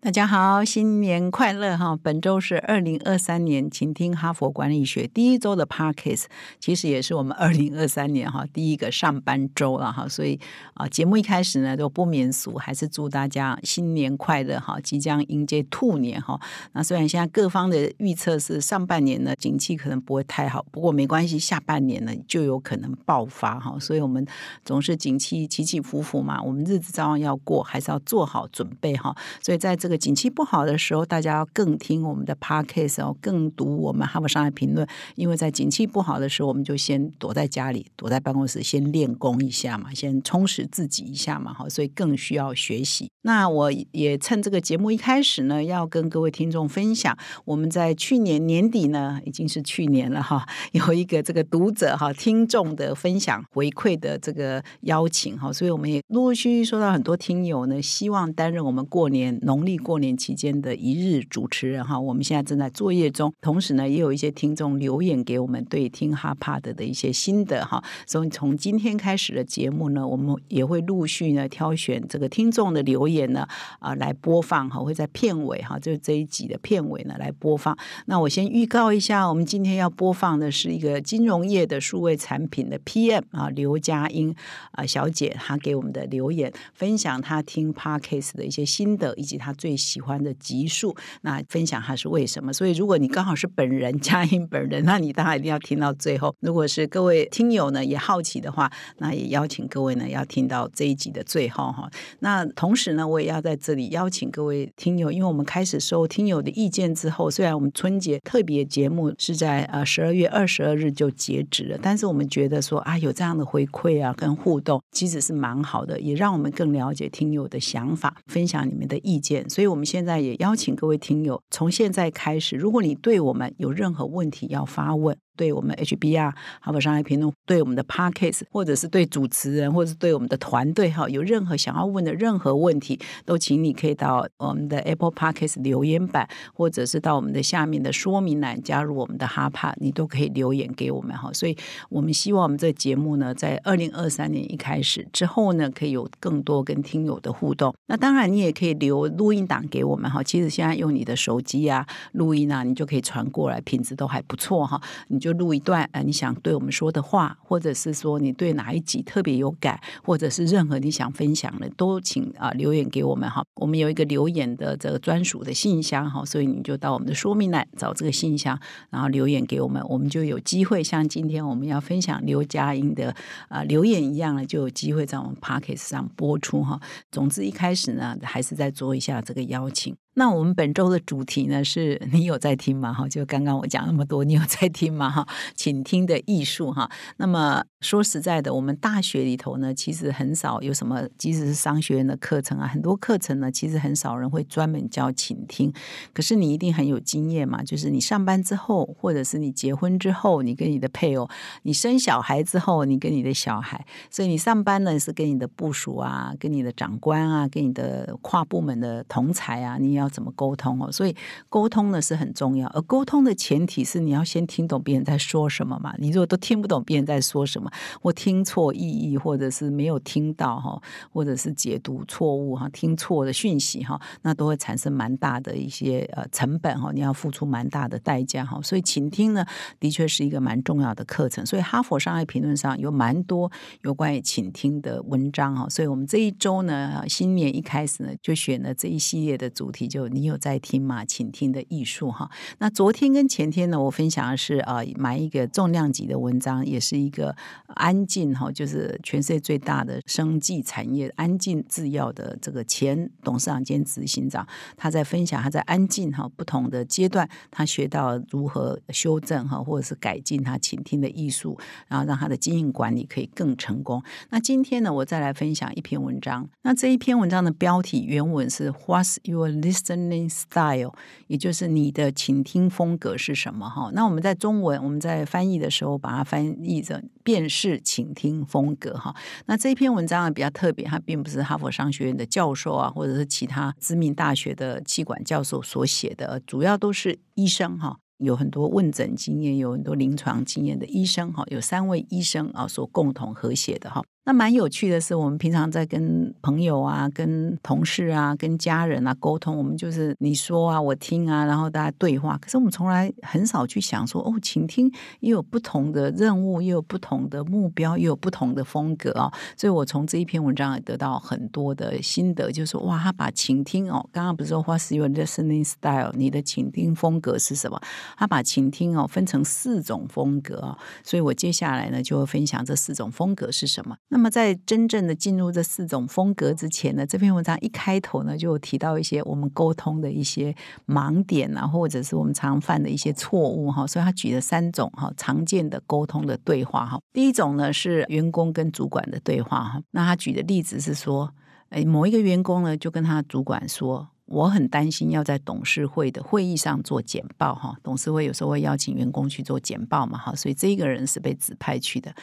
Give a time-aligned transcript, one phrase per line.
[0.00, 1.98] 大家好，新年快乐哈！
[2.00, 6.26] 本周是二零二三年，请听哈佛管理学第一周的 Parkes，
[6.60, 10.38] 其实也是我们二零二三年哈第一个上班周了哈，所以
[10.74, 14.78] 啊，节目一开始呢都不免俗，还是祝大家新年快乐哈！
[14.80, 16.40] 即将迎接兔年哈，
[16.74, 24.24] 那虽然现在各方的预测是上半年呢景气可能不会太好，不过没关系，下半年呢就有可能爆发哈，所以我们
[24.64, 34.86] 总是景气起起伏伏嘛，我们日子照样要过，还是要做好准备哈，所以在这这个景气不好的时候，大家要更听我们的 podcast 哦，更读我们哈佛商业评论。
[35.14, 43.10] 因为在景气不好的时候，我们就先躲在家里，躲在办公室，先练功一下嘛，先充实自己一下嘛，哈，所以更需要学习。
[43.22, 47.16] 那我也趁这个节目一开始呢，要跟各位听众分享，
[47.46, 61.98] 我们在去年年底呢，已经是去年了哈， 有一个这个读者哈、听众的分享回馈的这个邀请哈，所以我们也陆陆续续收到很多听友呢，希望担任我们过年农历过年期间的一日主持人哈。
[61.98, 67.82] 我们现在正在作业中，同时呢，也有一些听众留言给我们对听哈帕的的一些心得哈。
[68.06, 73.46] 所以从今天开始的节目呢，我们也会陆续呢挑选这个听众的留言呢
[73.78, 77.76] 啊来播放哈，会在片尾哈，就是这一集的片尾呢来播放。
[78.06, 84.34] 那我先预告一下，我们今天要播放的是一个金融业的数位产品的 PM 啊，刘佳英
[84.72, 90.96] 啊小姐，她给我们的留言，分享她听帕 case 的一些心得，以及她最最喜欢的集数。
[91.20, 92.50] 那分享它是为什么？
[92.54, 96.34] 所以如果你刚好是本人佳音本人，那你当然一定要听到最后。
[96.40, 101.90] 如果是各位听友呢也好奇的话，那也邀请各位呢要听到这一集的最后哈。
[102.20, 119.44] 那同时呢，我也要在这里邀请各位听友，因为我们开始收听友的意见之后，虽然我们春节特别节目是在呃十二月二十二日就截止了，但是我们觉得说啊有这样的回馈啊跟互动，其实是蛮好的，也让我们更了解听友的想法，分享你们的意见。
[119.58, 125.18] 所以我们现在也邀请各位听友，从现在开始，如果你对我们有任何问题要发问。
[125.38, 141.32] 对我们 HBR 哈佛商业评论，对我们的 Podcast，或者是对主持人，或者是对我们的团队哈，有任何想要问的任何问题，都请你可以到我们的 Apple Podcast 留言板，或者是到我们的下面的说明栏加入我们的哈帕，你都可以留言给我们哈。
[141.32, 141.56] 所以
[141.88, 147.72] 我们希望我们这节目呢，在二零二三年一开始之后呢，可以有更多跟听友的互动。
[147.86, 150.22] 那当然，你也可以留录音档给我们哈。
[150.22, 154.80] 其实现在用你的手机啊录音啊，你就可以传过来，品质都还不错哈。
[155.08, 163.44] 你就就录一段，呃，你想对我们说的话，或者是说你对哪一集特别有感，或者是任何你想分享的，都请啊留言给我们哈。
[163.56, 173.14] 我们有一个留言的这个专属的信箱哈，所以你就到我们的说明栏找这个信箱，然后留言给我们，我们就有机会像今天我们要分享刘佳音的
[173.48, 176.80] 啊留言一样呢，就有机会在我们 p o c k e t 上播出哈。
[177.10, 179.94] 总之一开始呢，还是在做一下这个邀请。
[180.18, 182.92] 那我们本周的主题呢，是你有在听吗？
[182.92, 185.08] 哈，就刚刚我讲那么多，你有在听吗？
[185.08, 185.24] 哈，
[185.54, 186.90] 请听的艺术哈。
[187.18, 195.72] 那么说实在的，我们大学里头呢，其实很少有什么，即使是商学院的课程啊，很多课程呢，其实很少人会专门教倾听。
[196.12, 201.28] 可是你一定很有经验嘛，就是你上班之后，或者是你结婚之后，你跟你的配偶，
[201.62, 210.90] 你生小孩之后，你跟你的小孩，所以你上班呢是跟你的部属啊，跟你的长官啊，跟你的跨部门的同才啊，你要怎么沟通哦？
[210.90, 211.14] 所以
[211.48, 215.94] 沟通呢是很重要，而沟通的前提是你要先听懂别人在说什么嘛。
[215.98, 217.67] 你如果都听不懂别人在说什么，
[218.00, 220.80] 或听错意义，或者是没有听到哈，
[221.12, 228.60] 或者是解读错误哈，听错的讯息哈，那都会产生蛮大的一些呃成本哈，你要付出蛮大的代价哈。
[228.62, 229.44] 所以倾听呢，
[229.80, 231.44] 的确是一个蛮重要的课程。
[231.44, 233.50] 所以哈佛商业评论上有蛮多
[233.82, 235.68] 有关于倾听的文章哈。
[235.68, 241.04] 所以我们这一周呢，新年一开始呢，就选了这一系列的主题，就你有在听吗？
[241.04, 242.30] 倾听的艺术哈。
[242.58, 247.34] 那昨天跟前天呢，我分享的是啊，买一个重量级的文章，也是一个
[247.74, 264.02] 安进哈，就是全世界最大的生技产业安进制药的这个前董事长兼执行长，他在分享他在安进哈不同的阶段，他学到如何修正哈，或者是改进他倾听的艺术，然后让他的经营管理可以更成功。
[264.30, 266.48] 那今天呢，我再来分享一篇文章。
[266.62, 270.94] 那这一篇文章的标题原文是 What's your listening style？
[271.26, 273.90] 也就是你的倾听风格是什么哈？
[273.92, 279.14] 那我们在中文我们在翻译的时候把它翻译成辨识倾听风格哈。
[279.44, 287.98] 那这一篇文章啊比较特别，它并不是哈佛商学院的教授啊，或者是其他知名大学的气管教授所写的，主要都是医生哈。
[288.16, 294.02] 有很多问诊经验，有很多临床经验的医生哈，有三位医生啊所共同合写的哈。
[294.28, 302.36] 那蛮有趣的是，我们平常在跟朋友啊、跟同事啊、跟家人啊沟通，我们就是你说啊，我听啊，然后大家对话。
[302.36, 309.32] 可是我们从来很少去想说，哦，倾听也有不同的任务，也有不同的目标，也有不同的风格啊。
[309.56, 316.12] 所以我从这一篇文章也得到很多的心得，就是说，哇，他把倾听哦，刚刚不是说 What's your listening style？
[316.14, 317.80] 你的倾听风格是什么？
[318.18, 320.76] 他把倾听哦分成四种风格。
[321.02, 323.96] 所以我接下来呢就会分享这四种风格是什么。
[324.08, 330.52] 那那么，在真正的进入这四种风格之前呢，这篇文章一开头呢，就提到一些我们沟通的一些
[330.88, 333.86] 盲点啊，或者是我们常犯的一些错误哈。
[333.86, 336.98] 所以他举了三种哈常见的沟通的对话哈。
[337.12, 339.80] 第一种呢是员工跟主管的对话哈。
[339.92, 341.32] 那他举的例子是说，
[341.68, 344.08] 哎，某一个员工呢就跟他主管说。
[344.28, 352.14] 我很担心要在董事会的会议上做简报哈，董事会有时候会邀请员工去做简报嘛哈，所以这个人是被指派去的，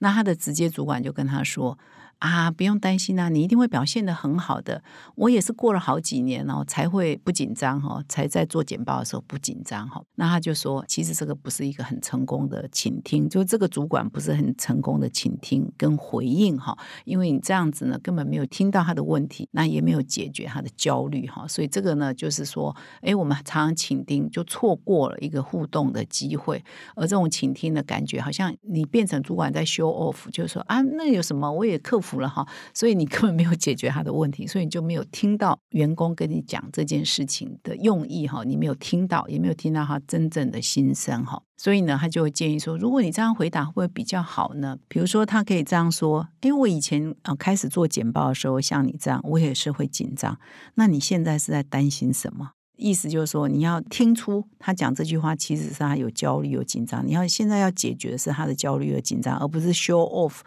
[0.00, 1.78] 那他的直接主管就跟他说。
[2.20, 4.82] 啊，不用担心啊，你一定会表现的很好的。
[5.14, 10.02] 我也是过了好几年哦，才会不紧张哈，才在做简报的时候不紧张哈。
[10.16, 16.76] 那他就说，其实这个不是一个很成功的倾听，就这个主管不是很成功的倾听跟回应哈，
[17.06, 21.48] 因为你这样子呢，根本没有听到他的问题，那也没有解决他的焦虑哈。
[21.48, 26.62] 所以这个呢，就是说，哎，我们常常倾听就错过了一个互动的机会，
[26.94, 32.09] 而这种倾听的感觉，好像你变成主管在 show off，就是说啊，那有什么，我也克服。
[32.10, 44.76] 服了哈，所以你根本没有解决他的问题，所以你就没有听到员工跟你讲这件事情的用意哈，你没有听到，也没有听到他真正的心声哈，所以呢，他就会建议说，如果你这样回答会不会比较好呢？
[44.88, 50.38] 比如说，他可以这样说：，因为我以前啊开始做简报的时候，像你这样，我也是会紧张。
[50.74, 52.50] 那你现在是在担心什么？
[52.80, 57.06] 意思就是说，你要听出他讲这句话其实是他有焦虑、有紧张。
[57.06, 60.40] 你要现在要解决的是他的焦虑和紧张，而不是 show off，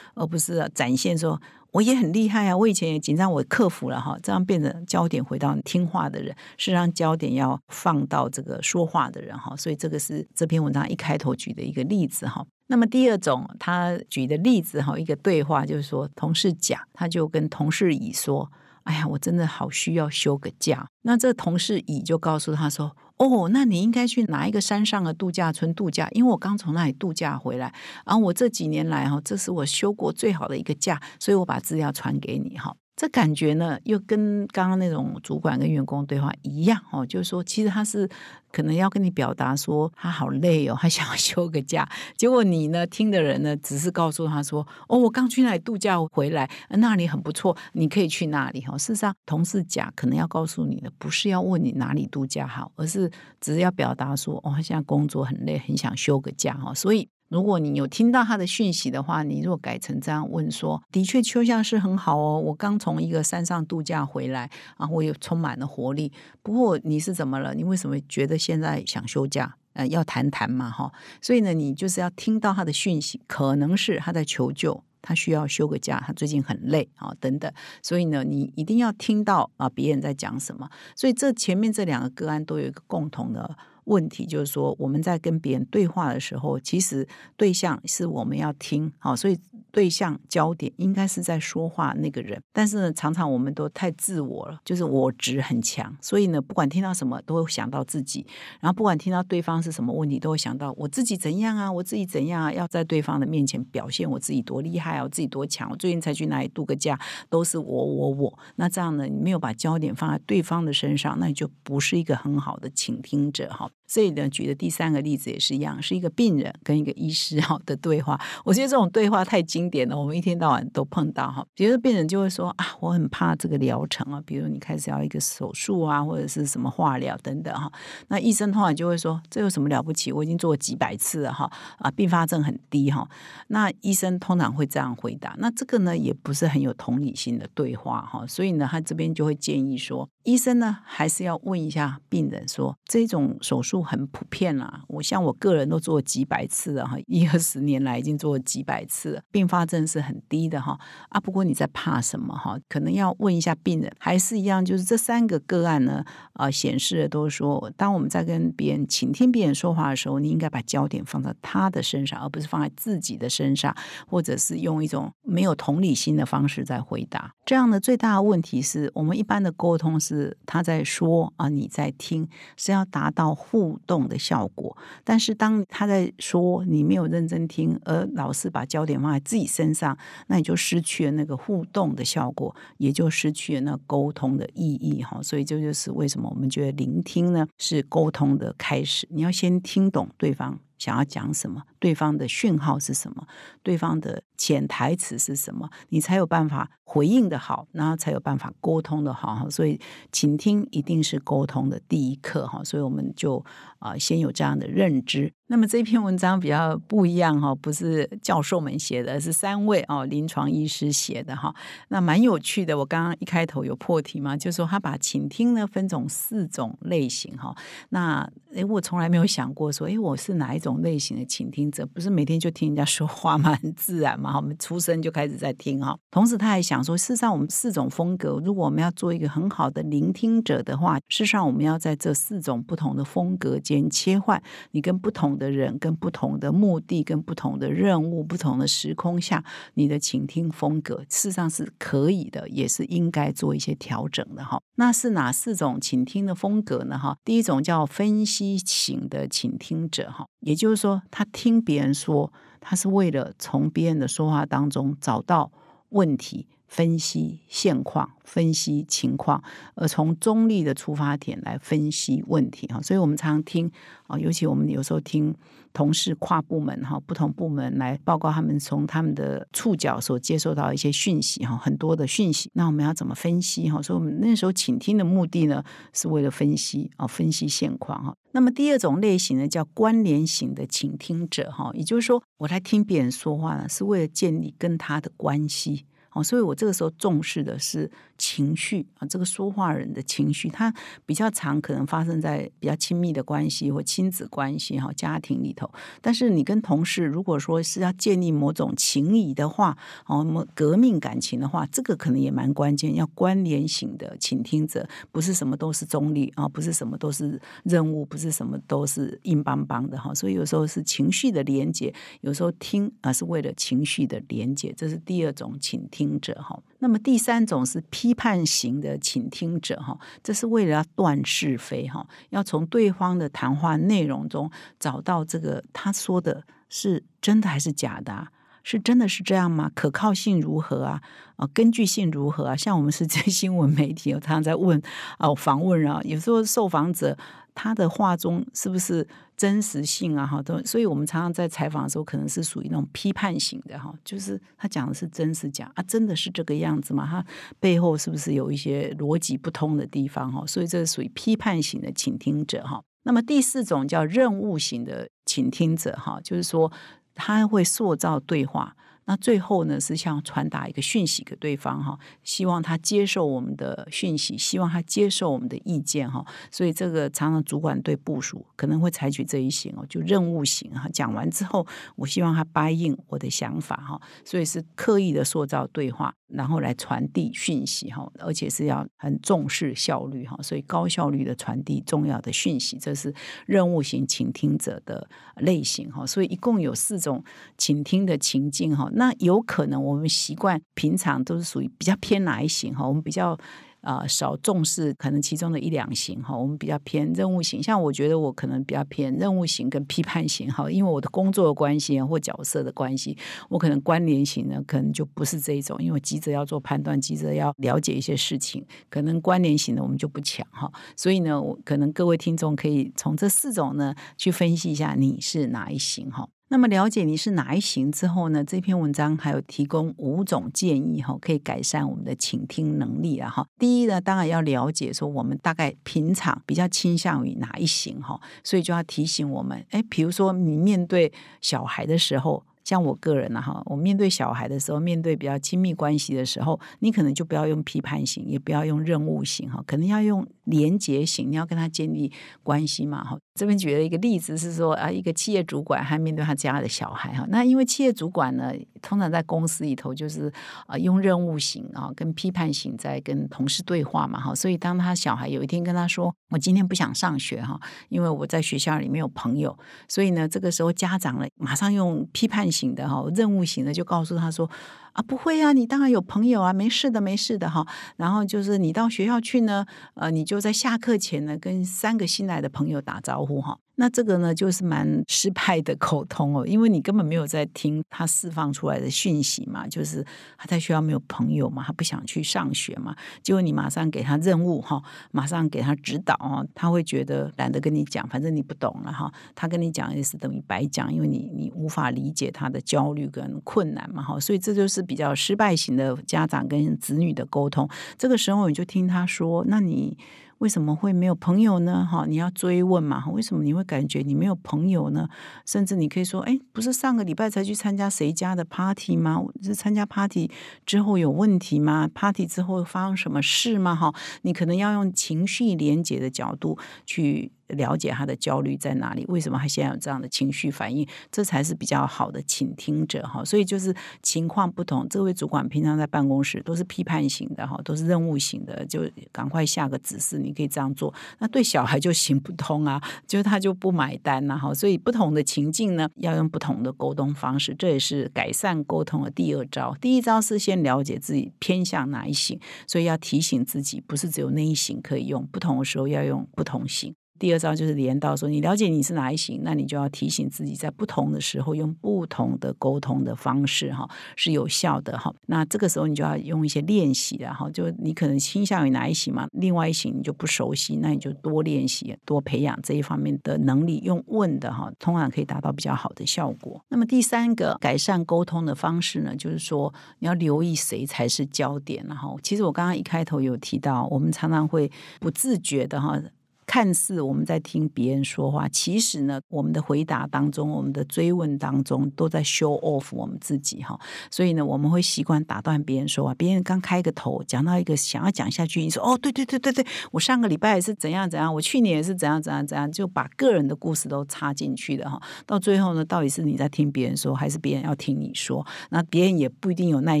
[0.14, 1.40] 而不是展现说
[1.72, 4.16] 我也很厉害啊，我以前也紧张，我克服了哈。
[4.22, 9.56] 这样变成焦点回到听话的人，是让焦点要放到这个说话的人哈。
[9.56, 12.46] 所以这个是这篇文章一开头举的一个例子哈。
[12.66, 18.50] 那么第二种他举的例子哈，一个对话就是说，同事甲他就跟同事乙说。
[18.84, 20.86] 哎呀，我真的好需要休个假。
[21.02, 26.08] 那这同事乙就告诉他说：“哦，那你应该去拿一个山上的度假村度假？
[26.12, 27.72] 因为我刚从那里度假回来，
[28.04, 38.08] 然后我这几年来哈，这是我休过最好的一个假，所以我把资料传给你哈。”这感觉呢，又跟刚刚那种主管跟员工对话一样哦，就是说，其实他是
[38.52, 41.88] 可能要跟你表达说他好累哦，他想要休个假。
[42.16, 53.10] 结果你呢，听的人呢，只是告诉他说：“哦，我刚去那里度假回来，那里很不错，你可以去那里。”哈，事实上，同事甲可能要告诉你的，不是要问你哪里度假好，而是
[53.40, 57.08] 只是要表达说：“哦，他现在工作很累，很想休个假。”哈，所以。
[57.28, 64.48] 如果你有听到他的讯息的话，你若改成这样问说：“的确，秋夏是很好哦，我刚从一个山上度假回来，
[64.78, 66.12] 然后我又充满了活力。
[66.42, 67.54] 不过你是怎么了？
[67.54, 69.56] 你为什么觉得现在想休假？
[69.72, 70.92] 呃，要谈谈嘛，哈。
[71.20, 77.50] 所以呢，你就是要听到他的讯息，可能是他在求救，他需要休个假，他最近很累啊，等等。
[77.82, 80.68] 所以呢，你一定要听到啊，别人在讲什么。
[80.94, 83.56] 所以这前面这两个个案都有一个共同的。
[83.84, 89.38] 问题就是说，我们在跟别人对话的时候，其实对象是我们要听，好，所以
[89.74, 92.40] 对象焦点应该是在说话那个人。
[92.52, 98.24] 但是呢，常常我们都太自我了，就是我执很强，所以呢，不管听到什么都会想到自己，
[98.60, 105.68] 然后不管听到对方是什么问题，都会想到我自己怎样啊，我自己怎样啊，要在对方的面前表现我自己多厉害啊，我自己多强。
[105.68, 106.96] 我最近才去哪里度个假，
[107.28, 108.38] 都是我我我。
[108.54, 113.68] 那这样呢，你没有把焦点放在对方的身上，那你就不是一个很好的倾听者哈。
[113.94, 118.20] 这里呢，举的第三个例子也是一样，是一个病人跟一个医师 哈的对话。
[118.44, 121.46] 我觉得这种对话太经典了，我们一天到晚都碰到哈。
[121.54, 127.70] 比如说病人就会说啊，我很怕这个疗程啊，比如你开始要一个手术啊，或者是什么化疗等等哈。
[128.08, 130.10] 那医生通常就会说，这有什么了不起？
[130.10, 131.48] 我已经做几百次了哈，
[131.78, 133.08] 啊，并发症很低哈。
[133.46, 135.36] 那医生通常会这样回答。
[135.38, 138.26] 那这个呢，也不是很有同理心的对话哈。
[138.26, 143.83] 所以呢，他这边就会建议说，医生呢，还是要问一下病人说，这种手术。
[143.84, 144.82] 很普遍啦。
[144.88, 150.78] 我像我个人都做几百次了哈，一二十年来已经做几百次了，并发症是很低的哈。
[151.10, 152.58] 啊，不过你在怕什么哈？
[152.68, 163.74] 可能要问一下病人，还是一样，就是这三个个案呢，啊，显示的都是说，当我们在跟别人倾听别人说话的时候，你应该把焦点放在他的身上，而不是放在自己的身上，
[164.06, 167.32] 或者是用一种没有同理心的方式在回答。
[167.44, 174.76] 这样的最大的问题是我们一般的沟通是他在说啊，你在听，是要达到互互动的效果。
[175.02, 185.22] 但是当他在说，你没有认真听，而老是把焦点放在自己身上，那你就失去了那个互动的效果，也就失去了那沟通的意义哈。
[185.22, 189.08] 所以这就是为什么我们觉得聆听呢是沟通的开始。
[189.10, 193.26] 你要先听懂对方想要讲什么，对方的讯号是什么，
[193.62, 194.22] 对方的。
[194.36, 195.70] 潜台词是什么？
[195.90, 199.48] 你才有办法回应的好，然后才有办法沟通的好。
[199.48, 202.60] 所以，倾听一定是沟通的第一课哈。
[202.64, 203.42] 所以我们就
[203.78, 205.32] 啊，先有这样的认知。
[205.46, 211.54] 那么这篇文章比较不一样哈，不是教授们写的，是三位哦临床医师写的哈。
[211.88, 212.76] 那蛮有趣的。
[212.76, 217.54] 我刚刚一开头有破题嘛，就说他把倾听呢分种四种类型哈。
[217.90, 221.84] 那诶，我从来没有想过说，诶，我是哪一种类型的倾听者？
[221.84, 223.54] 不是每天就听人家说话吗？
[223.60, 224.14] 很自然。
[224.18, 225.98] 嘛，我们出生就开始在听哈。
[226.10, 234.40] 同时，他还想说，事实上，我们四种风格，如果我们要做一个很好的聆听者的话，事实上，我们要在这四种不同的风格间切换。
[234.70, 244.60] 你跟不同的人、跟不同的目的、跟不同的任务、不同的时空下，你的倾听风格，事实上是可以的，也是应该做一些调整的哈。
[244.76, 246.96] 那是哪四种倾听的风格呢？
[246.96, 252.30] 哈，第一种叫分析型的倾听者哈，也就是说，他听别人说。
[252.64, 255.52] 他是为了从别人的说话当中找到
[255.90, 259.40] 问题，分析现况，分析情况，
[259.76, 262.82] 而从中立的出发点来分析问题哈。
[262.82, 263.70] 所以我们常常听
[264.08, 265.34] 啊，尤其我们有时候听。
[265.74, 272.48] 同事跨部门哈，不同部门来报告他们从他们的触角所接受到一些讯息哈，很多的讯息。
[272.52, 273.82] 那我们要怎么分析哈？
[273.82, 278.14] 所以我们那时候倾听的目的呢，是为了分析啊，分析现况哈。
[278.30, 285.86] 那么第二种类型呢，叫关联型的倾听者哈，也就是说，我来听别人说话呢，是为了建立跟他的关系。
[286.14, 290.72] 哦，所以我这个时候重视的是情绪啊，这个说话人的情绪，他
[291.04, 295.70] 比较常可能发生在比较亲密的关系或亲子关系哈，家庭里头。
[296.00, 302.94] 但是你跟同事如果说是要建立某种情谊的话，哦，革命感情的话，这个可能也蛮关键。
[302.94, 310.14] 要关联型的倾听者，不是什么都是中立啊，不是什么都是任务，不是什么都是硬邦邦的哈。
[310.14, 316.03] 所以有时候是情绪的连接，有时候听啊是为了情绪的连接，这是第二种倾听。
[316.04, 328.28] 听者哈，那么第三种是批判型的倾听者哈，这是为了要断是非哈，要从对方的谈话内容中找到这个他说的是真的还是假的，
[328.62, 329.70] 是真的是这样吗？
[329.74, 331.00] 可靠性如何啊？
[331.36, 332.54] 啊，根据性如何啊？
[332.56, 334.80] 像我们是这新闻媒体，我常常在问
[335.16, 337.16] 啊，访问啊，有时候受访者。
[337.54, 339.06] 他的话中是不是
[339.36, 340.26] 真实性啊？
[340.26, 345.82] 哈，都，所以我们常常在采访的时候，可能是属于那种批判型的哈，就是他讲的是真是假啊？
[345.84, 347.06] 真的是这个样子吗？
[347.08, 347.24] 他
[347.60, 350.44] 背后是不是有一些逻辑不通的地方哈？
[350.46, 352.82] 所以这是属于批判型的倾听者哈。
[353.04, 356.72] 那么第四种叫任务型的倾听者哈，就是说
[357.14, 358.76] 他会塑造对话。
[359.06, 366.24] 那最后呢，是像传达一个讯息给对方哈，希望他接受我们的讯息，希望他接受我们的意见哈。
[366.50, 370.88] 所以这个常常主管对部署可能会采取这一型哦，就任务型哈。
[370.92, 374.00] 讲完之后，我希望他答应我的想法哈。
[374.24, 380.36] 所以是刻意的塑造对话，然后来传递讯息哈，而且是要很重视效率哈。
[380.42, 383.14] 所以高效率的传递重要的讯息，这是
[383.46, 386.04] 任务型倾听者的类型哈。
[386.06, 387.22] 所以一共有四种
[387.56, 388.90] 倾听的情境哈。
[388.92, 392.86] 那有可能我们习惯平常都是属于比较偏哪一型哈？
[392.86, 393.38] 我们比较
[393.84, 396.36] 啊少重视可能其中的一两型哈。
[396.36, 403.16] 我们比较偏任务型，像我觉得我可能比较偏任务型跟批判型哈，因为我的工作的关系或角色的关系，
[403.48, 410.70] 我可能关联型呢可能就不是这一种，因为急着要做判断，急着要了解一些事情，可能关联型的我们就不强哈。
[410.96, 416.28] 所以呢，我可能各位听众可以从这四种呢去分析一下你是哪一型哈。
[416.48, 418.44] 那么了解你是哪一型之后呢？
[418.44, 423.46] 这篇文章还有提供五种建议哈，可以改善我们的倾听能力啊哈。
[423.58, 432.44] 第一呢，当然要了解说我们大概平常比较倾向于哪一型哈，所以就要提醒我们，哎，比如说你面对小孩的时候。
[432.64, 442.10] 像我个人呢，哈，我面对小孩的时候，面对比较亲密关系的时候，你可能就不要用批判型，也不要用任务型，哈，可能要用连结型，你要跟他建立
[442.42, 443.18] 关系嘛，哈。
[443.34, 450.32] 这边举了一个例子是说啊，一个企业主管还面对他家的小孩，哈，那因为企业主管呢，通常在公司里头就是
[450.66, 464.48] 啊，用任务型啊，跟批判型在跟同事对话嘛，哈，所以当他小孩有一天跟他说，我今天不想上学，哈，因为我在学校里没有朋友，所以呢，这个时候家长呢，马上用批判型的哈，任务型的就告诉他说。
[464.94, 467.66] 啊，不会啊，你当然有朋友啊，没事的，没事的哈。
[467.96, 473.58] 然后就是你到学校去呢，呃，你就在下课前呢，跟三个新来的朋友打招呼哈。
[473.76, 480.04] 那这个呢，就是蛮失败的沟通哦，因为你根本没有在听他释放出来的讯息嘛，就是
[480.38, 499.98] 他在学校没有朋友嘛，他不想去上学嘛，结果你马上给他任务哈，马上给他指导哦，他会觉得懒得跟你讲，反正你不懂了哈，他跟你讲也是等于白讲，因为你你无法理解他的焦虑跟困难嘛哈，所以这就是比较失败型的家长跟子女的沟通，这个时候你就听他说，那你。
[500.44, 501.88] 为什么会没有朋友呢？
[501.90, 503.02] 哈，你要追问嘛。
[503.08, 505.08] 为什么你会感觉你没有朋友呢？
[505.46, 509.24] 甚至你可以说，哎，不是上个礼拜才去参加谁家的 party 吗？
[509.42, 510.30] 是参加 party
[510.66, 513.74] 之后有问题吗？party 之后发生什么事吗？
[513.74, 517.32] 哈，你可能要用情绪连接的角度去。
[517.48, 519.04] 了解他的焦虑在哪里？
[519.08, 520.86] 为什么他现在有这样的情绪反应？
[521.10, 523.24] 这才是比较好的倾听者哈。
[523.24, 530.92] 所以就是情况不同，这位主管平常在办公室都是批判型的哈，都是任务型的，就赶快下个指示，你可以这样做。
[531.18, 534.52] 那对小孩就行不通啊，就他就不买单呐哈。
[534.54, 539.76] 所以不同的情境呢，要用不同的沟通方式，这也是改善沟通的第二招。
[539.80, 546.94] 第一招是先了解自己偏向哪一型，所以要提醒自己，不是只有那一型可以用，不同的时候要用不同型。
[547.18, 555.14] 第二招就是连到说，你了解你是哪一型，那你就要提醒自己，在不同的时候用不同的沟通的方式，哈，是有效的哈。
[555.26, 557.48] 那这个时候你就要用一些练习了哈。
[557.50, 563.80] 就你可能倾向于哪一型嘛，另外一型你就不熟悉，那你就多练习，多培养这一方面的能力。
[563.84, 566.60] 用问的哈，通常可以达到比较好的效果。
[566.68, 571.84] 那么第三个改善沟通的方式呢，就是说你要留意谁才是焦点。
[571.86, 576.00] 然后，其实我刚刚一开头有提到，我们常常会不自觉的哈。
[576.46, 583.78] 看似我们在听别人说话，其实呢，我们的回答当中，我们的追问当中，都在 show off 我们自己哈。
[584.10, 586.14] 所以呢，我们会习惯打断别人说话。
[586.14, 595.00] 别人刚开个头，讲到一个想要讲下去，你说哦，对对对对对，我上个礼拜是怎样怎样，我去年也是怎样怎样怎样，就把个人的故事都插进去的哈。
[595.26, 598.46] 到最后呢，到底是你在听别人说，还是别人要听你说？
[598.70, 600.00] 那别人也不一定有耐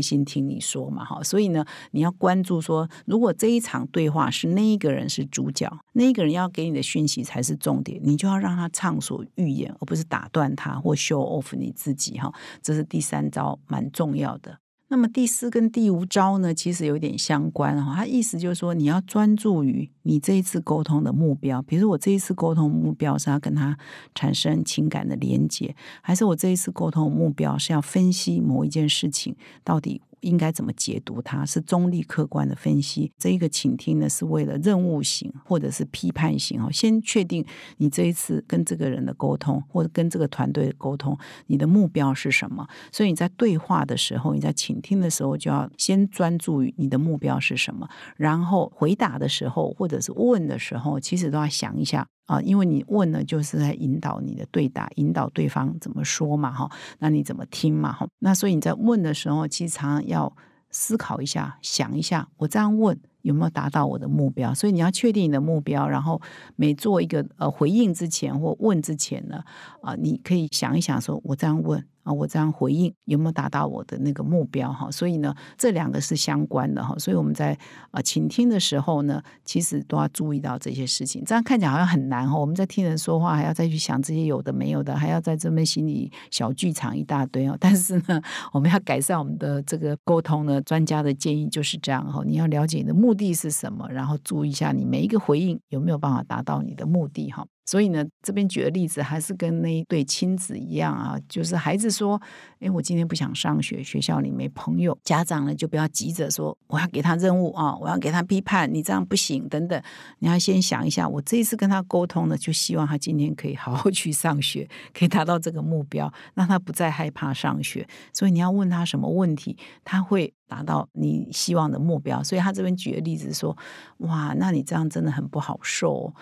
[0.00, 1.22] 心听你说嘛哈。
[1.22, 6.44] 所以呢，你要关注说，如果这一场对话是那一个人是主角，那一个人要。
[6.44, 12.30] 要给你的讯息才是重点，你就要让他畅所欲言，而不是打断他或 show off 你自己哈。
[12.60, 14.58] 这是第三招，蛮重要的。
[14.88, 17.94] 那么第四跟第五招呢，其实有点相关哈。
[17.96, 21.62] 他意思就是说，你要专注于你这一次沟通的目标。
[21.62, 23.74] 比如我这一次沟通目标是要跟他
[24.14, 30.02] 产生情感的连接，还是我这一次沟通目标是要分析某一件事情到底。
[30.24, 31.22] 应该怎么解读？
[31.22, 33.12] 它是中立客观的分析。
[33.18, 36.68] 这一个倾听呢，是为了任务型或者是批判型哦。
[36.72, 37.44] 先确定
[37.76, 42.66] 你这一次跟这个人的沟通，或者跟这个团队的沟通，你的目标是什么？
[42.90, 47.88] 所以你在对话的时候，你在倾听的时候，就要先专注于你的目标是什么。
[48.16, 52.06] 然后回答的时候，或者是问的时候，其实都要想一下。
[52.26, 60.34] 啊，因为你问呢，就是在引导你的对答，引导对方怎么说嘛，哈，那你怎么听嘛，哈，那所以你在问的时候，其实常常要
[60.70, 64.54] 思考一下，想一下，我这样问有没有达到我的目标？
[64.54, 66.20] 所以你要确定你的目标，然后
[66.56, 69.44] 每做一个呃回应之前或问之前呢，
[69.82, 71.84] 啊，你可以想一想，说我这样问。
[72.04, 74.90] 啊，我这样回应有没有达到我的那个目标哈？
[74.90, 76.94] 所以呢，这两个是相关的哈。
[76.98, 77.58] 所以我们在
[77.90, 81.24] 啊倾听的时候呢，其实都要注意到这些事情。
[81.24, 82.38] 这样看起来好像很难哈。
[82.38, 87.56] 我们在听人说话，还要再去想这些有的没有的，还要在这边心里小剧场一大堆哦。
[87.58, 88.20] 但是呢，
[88.52, 92.22] 我们要改善我们的这个沟通呢，专家的建议就是这样哈。
[92.26, 97.46] 你要了解你的目的是什么，然后注意一下你每一个回应有没有办法达到你的目的哈。
[97.64, 102.20] 所以呢，这边举的例子还是跟那一对亲子一样啊，就是孩子说
[102.60, 109.82] ：“哎，我今天不想上学，学校里没朋友。”家长呢就不要急着说：“我要给他任务啊，我要给他批判，你这样不行。”等等，
[110.18, 117.86] 你要先想一下，我这一次跟他沟通呢，就希望他今天可以好好去上学，可以达到这个目标，让他不再害怕上学。
[118.12, 122.22] 所以你要问他什么问题，他会达到你希望的目标。
[122.22, 123.56] 所以他这边举的例子说
[123.98, 126.12] ：“哇，那你这样真的很不好受。”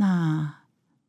[0.00, 0.54] 那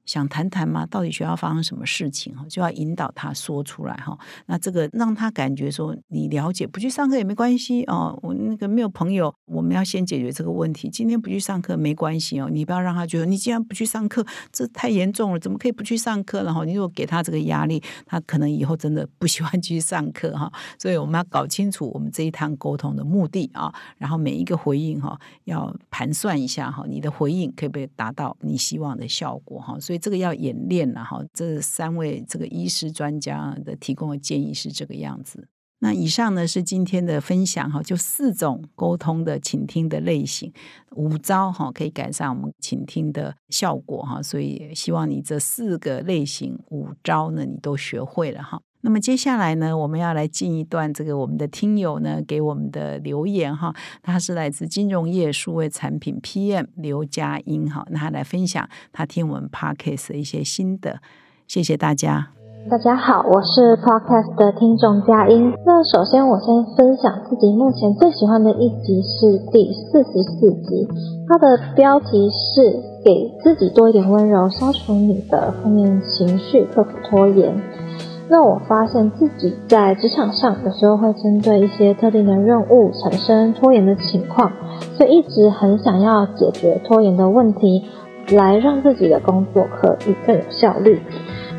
[0.09, 0.87] 想谈谈吗？
[0.87, 2.35] 到底学校发生什么事情？
[2.35, 4.17] 哈，就要引导他说出来哈。
[4.47, 8.17] 那这个让他感觉说你了解，不去上课也没关系哦。
[8.23, 10.89] 我那个没有朋友，我们要先解决这个问题。
[10.89, 16.41] 今天不去上课没关系哦，你不要让他觉得你既然不去上课，这太严重了，怎么可以不去上课？
[16.41, 20.51] 然后你如果给他这个压力，他可能以后真的不喜欢继续上课哈。
[20.79, 29.79] 所以我们要搞清楚我们这一趟沟通的目的啊，然后每一个回应哈，要盘算一下哈，你的回应可不可以达到你希望的效果哈？
[29.79, 31.21] 所以这个要演练了哈。
[31.33, 35.47] 这三位这个医师专家的提供的建议是这个样子。
[35.81, 40.51] 那以上呢是今天的分享哈，就四种沟通的倾听的类型，
[40.95, 44.21] 五招哈可以改善我们倾听的效果哈。
[44.21, 48.61] 所以希望你这四个类型五招呢，你都学会了哈。
[48.81, 60.99] 那么接下来呢，我们要来进一段这个我们的听友呢给我们的留言哈，他是来自金融业数位产品 PM 刘佳音哈，那他来分享他听我们 Podcast 的一些心得，
[61.45, 62.29] 谢谢大家。
[62.69, 65.53] 大家好，我是 Podcast 的听众佳音。
[65.65, 70.87] 那首先我先分享自己目前最喜欢的一集是第四十四集，
[71.27, 77.53] 它的标题是给自己多一点温柔，消除你的负面情绪，克服拖延。
[78.31, 84.51] 那我发现自己在职场上有时候会针对一些特定的任务产生拖延的情况，
[84.95, 87.85] 所以一直很想要解决拖延的问题，
[88.29, 91.01] 来让自己的工作可以更有效率。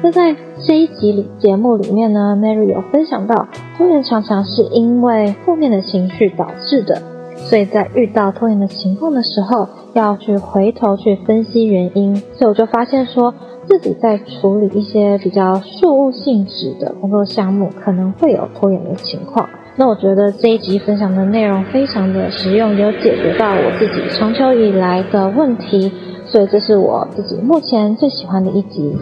[0.01, 7.03] 那在这一集里节目里面呢，Mary 有分享到，拖延常常是因为负面的情绪导致的，
[7.37, 12.15] 所以在遇到拖延的情况的时候，要去回头去分析原因。
[12.15, 13.35] 所以我就发现说。
[13.71, 19.49] 自己在处理一些比较事务性质的工作项目，可能会有拖延的情况。
[19.77, 25.93] 那我觉得这一集分享的内容非常的实用，有解决到我自己长久以来的问题，
[26.27, 28.93] 所以这是我自己目前最喜欢的一集。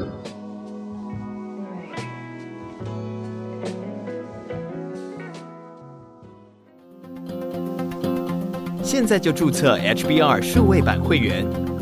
[8.82, 11.46] 现在就注册 HBR 数位版会员，